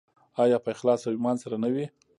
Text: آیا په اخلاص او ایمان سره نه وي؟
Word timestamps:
آیا 0.43 0.57
په 0.63 0.69
اخلاص 0.75 1.01
او 1.05 1.13
ایمان 1.15 1.35
سره 1.43 1.55
نه 1.63 1.69
وي؟ 1.73 1.85